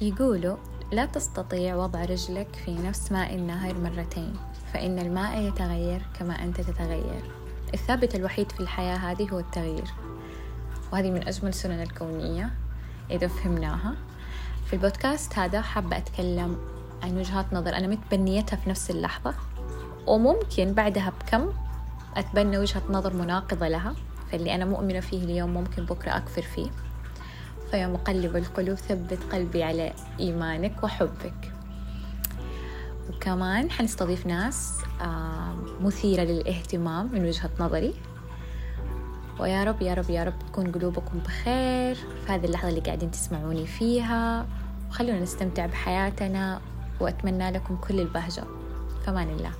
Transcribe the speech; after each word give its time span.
يقولوا 0.00 0.56
لا 0.92 1.06
تستطيع 1.06 1.76
وضع 1.76 2.04
رجلك 2.04 2.48
في 2.64 2.74
نفس 2.74 3.12
ماء 3.12 3.34
النهر 3.34 3.74
مرتين 3.74 4.36
فإن 4.72 4.98
الماء 4.98 5.40
يتغير 5.40 6.02
كما 6.18 6.44
أنت 6.44 6.60
تتغير. 6.60 7.22
الثابت 7.74 8.14
الوحيد 8.14 8.52
في 8.52 8.60
الحياة 8.60 8.96
هذه 8.96 9.30
هو 9.30 9.38
التغيير. 9.38 9.84
وهذه 10.92 11.10
من 11.10 11.28
أجمل 11.28 11.54
سنن 11.54 11.82
الكونية 11.82 12.50
إذا 13.10 13.28
فهمناها. 13.28 13.94
في 14.66 14.72
البودكاست 14.72 15.38
هذا 15.38 15.60
حابة 15.60 15.96
أتكلم 15.96 16.56
عن 17.02 17.18
وجهات 17.18 17.52
نظر. 17.52 17.76
أنا 17.76 17.86
متبنيتها 17.86 18.56
في 18.56 18.70
نفس 18.70 18.90
اللحظة 18.90 19.34
وممكن 20.06 20.72
بعدها 20.72 21.12
بكم 21.20 21.52
أتبنى 22.16 22.58
وجهة 22.58 22.82
نظر 22.90 23.14
مناقضة 23.14 23.68
لها 23.68 23.94
فاللي 24.32 24.54
أنا 24.54 24.64
مؤمنة 24.64 25.00
فيه 25.00 25.24
اليوم 25.24 25.54
ممكن 25.54 25.84
بكرة 25.84 26.16
أكفر 26.16 26.42
فيه. 26.42 26.70
فيا 27.70 27.86
مقلب 27.86 28.36
القلوب 28.36 28.76
ثبت 28.76 29.18
قلبي 29.32 29.62
على 29.62 29.92
إيمانك 30.20 30.82
وحبك. 30.82 31.52
وكمان 33.10 33.70
حنستضيف 33.70 34.26
ناس 34.26 34.78
مثيرة 35.80 36.22
للاهتمام 36.22 37.12
من 37.12 37.24
وجهة 37.24 37.50
نظري. 37.60 37.94
ويا 39.38 39.64
رب 39.64 39.82
يا 39.82 39.94
رب 39.94 40.10
يا 40.10 40.24
رب 40.24 40.38
تكون 40.38 40.72
قلوبكم 40.72 41.18
بخير 41.18 41.94
في 41.94 42.32
هذه 42.32 42.44
اللحظة 42.44 42.68
اللي 42.68 42.80
قاعدين 42.80 43.10
تسمعوني 43.10 43.66
فيها. 43.66 44.46
وخلونا 44.88 45.20
نستمتع 45.20 45.66
بحياتنا 45.66 46.60
وأتمنى 47.00 47.50
لكم 47.50 47.76
كل 47.76 48.00
البهجة. 48.00 48.44
فمان 49.06 49.30
الله. 49.30 49.52